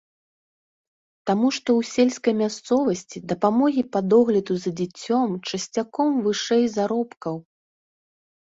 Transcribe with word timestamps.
Таму 1.29 1.47
што 1.57 1.69
ў 1.81 1.89
сельскай 1.95 2.33
мясцовасці 2.43 3.17
дапамогі 3.33 3.83
па 3.97 4.03
догляду 4.15 4.53
за 4.65 4.69
дзіцем 4.81 5.39
часцяком 5.47 6.09
вышэй 6.27 6.65
заробкаў. 6.81 7.35